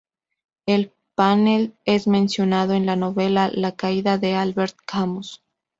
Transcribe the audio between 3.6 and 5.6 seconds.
Caída", de Albert Camus.